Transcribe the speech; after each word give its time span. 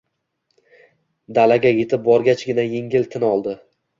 Dalaga 1.39 1.73
yetib 1.81 2.03
borgachgina 2.09 2.67
yengil 2.71 3.07
tin 3.17 3.29
oldi 3.31 3.57